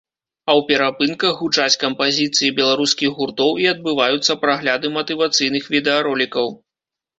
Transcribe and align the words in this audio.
А 0.47 0.51
ў 0.51 0.61
перапынках 0.69 1.33
гучаць 1.43 1.79
кампазіцыі 1.83 2.49
беларускіх 2.61 3.09
гуртоў 3.21 3.61
і 3.67 3.69
адбываюцца 3.75 4.39
прагляды 4.47 4.95
матывацыйных 4.99 5.71
відэаролікаў. 5.79 6.53